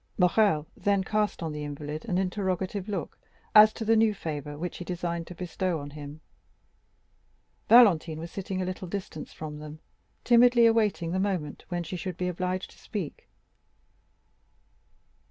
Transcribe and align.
Morrel 0.17 0.65
then 0.75 1.03
cast 1.03 1.43
on 1.43 1.51
the 1.51 1.63
invalid 1.63 2.05
an 2.05 2.17
interrogative 2.17 2.89
look 2.89 3.19
as 3.53 3.71
to 3.73 3.85
the 3.85 3.95
new 3.95 4.15
favor 4.15 4.57
which 4.57 4.77
he 4.77 4.83
designed 4.83 5.27
to 5.27 5.35
bestow 5.35 5.77
on 5.79 5.91
him. 5.91 6.21
Valentine 7.69 8.19
was 8.19 8.31
sitting 8.31 8.59
at 8.59 8.63
a 8.63 8.67
little 8.67 8.87
distance 8.87 9.31
from 9.31 9.59
them, 9.59 9.79
timidly 10.23 10.65
awaiting 10.65 11.11
the 11.11 11.19
moment 11.19 11.65
when 11.69 11.83
she 11.83 11.97
should 11.97 12.17
be 12.17 12.27
obliged 12.27 12.71
to 12.71 12.79
speak. 12.79 13.29